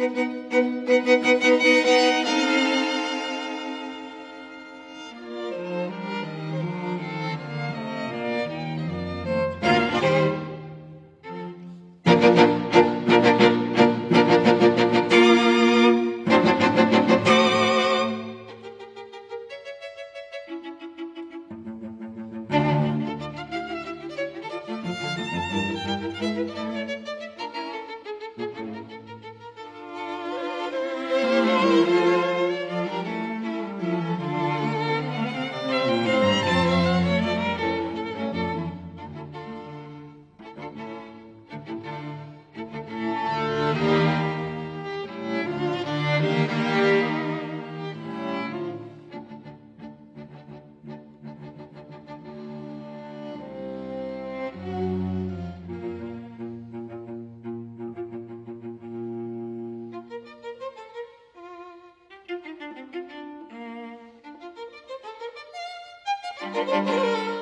[0.00, 0.40] Müzik
[66.52, 67.39] Thank you.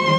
[0.08, 0.14] you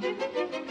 [0.00, 0.64] thank you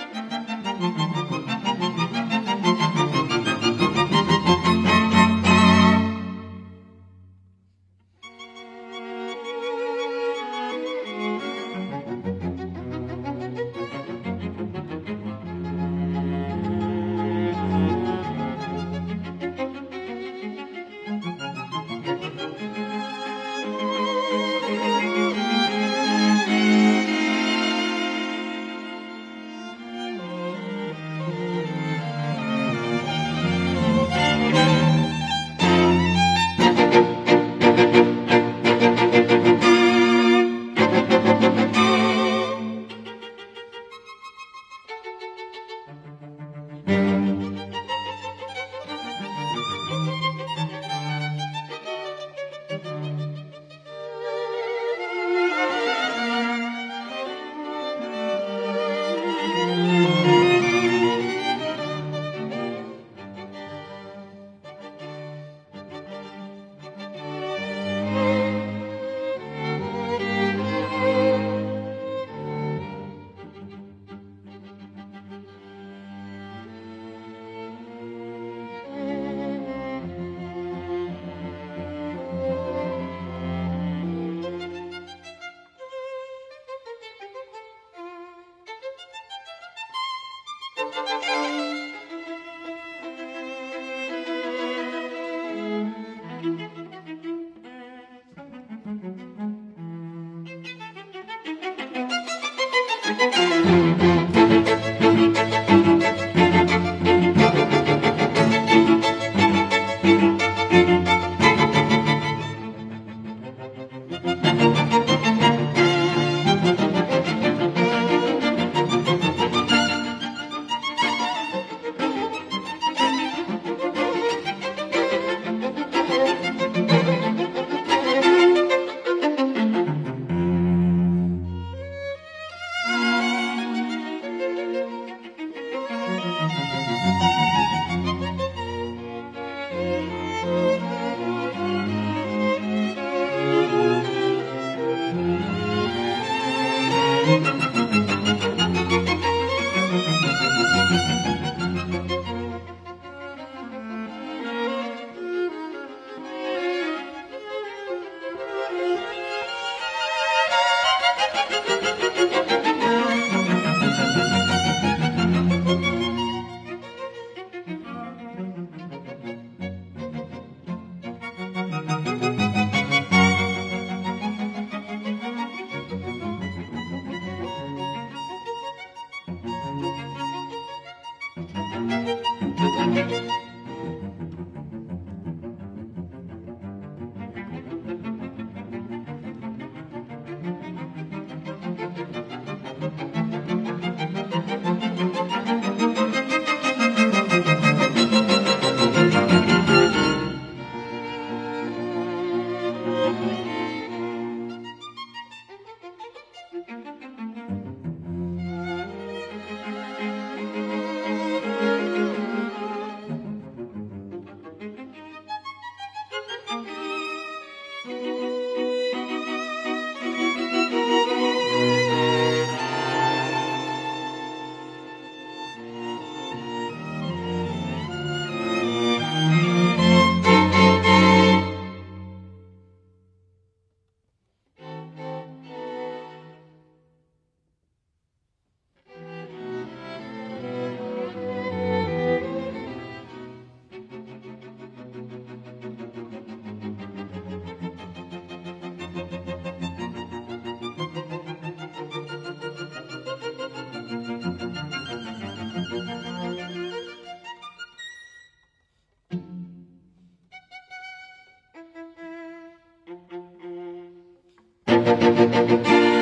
[264.88, 265.97] thank you